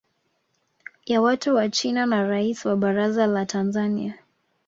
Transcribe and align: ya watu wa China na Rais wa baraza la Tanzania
ya 1.05 1.21
watu 1.21 1.55
wa 1.55 1.69
China 1.69 2.05
na 2.05 2.23
Rais 2.27 2.65
wa 2.65 2.75
baraza 2.75 3.27
la 3.27 3.45
Tanzania 3.45 4.19